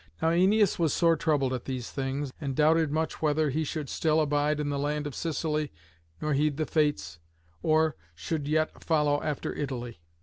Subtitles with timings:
[0.19, 4.19] Now Æneas was sore troubled at these things, and doubted much whether he should still
[4.19, 5.71] abide in the land of Sicily
[6.19, 7.19] nor heed the Fates,
[7.61, 10.01] or should yet follow after Italy.